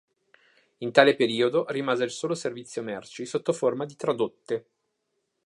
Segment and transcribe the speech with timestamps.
[0.79, 4.65] In tale periodo rimase il solo servizio merci sotto forma di tradotte.